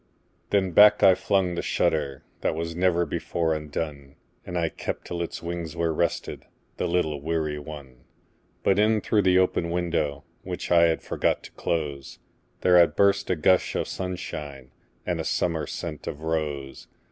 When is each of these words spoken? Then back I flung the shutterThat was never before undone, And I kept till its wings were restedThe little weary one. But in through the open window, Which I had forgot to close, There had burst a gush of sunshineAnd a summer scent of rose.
Then 0.49 0.71
back 0.71 1.03
I 1.03 1.13
flung 1.13 1.53
the 1.53 1.61
shutterThat 1.61 2.55
was 2.55 2.75
never 2.75 3.05
before 3.05 3.53
undone, 3.53 4.15
And 4.47 4.57
I 4.57 4.67
kept 4.69 5.05
till 5.05 5.21
its 5.21 5.43
wings 5.43 5.75
were 5.75 5.93
restedThe 5.93 6.41
little 6.89 7.21
weary 7.21 7.59
one. 7.59 8.05
But 8.63 8.79
in 8.79 9.01
through 9.01 9.21
the 9.21 9.37
open 9.37 9.69
window, 9.69 10.23
Which 10.41 10.71
I 10.71 10.85
had 10.87 11.03
forgot 11.03 11.43
to 11.43 11.51
close, 11.51 12.17
There 12.61 12.79
had 12.79 12.95
burst 12.95 13.29
a 13.29 13.35
gush 13.35 13.75
of 13.75 13.85
sunshineAnd 13.85 14.69
a 15.19 15.23
summer 15.23 15.67
scent 15.67 16.07
of 16.07 16.21
rose. 16.21 16.87